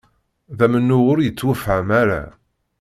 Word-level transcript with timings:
D 0.57 0.59
amennuɣ 0.65 1.03
ur 1.11 1.19
yettwafham 1.21 1.89
ara 2.01 2.21